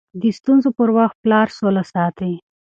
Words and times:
د 0.21 0.23
ستونزو 0.39 0.69
پر 0.77 0.89
وخت 0.97 1.17
پلار 1.23 1.47
سوله 1.57 1.83
ساتي. 1.93 2.33